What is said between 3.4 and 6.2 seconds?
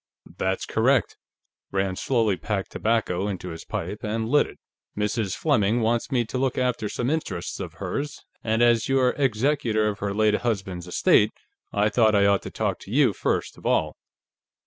his pipe and lit it. "Mrs. Fleming wants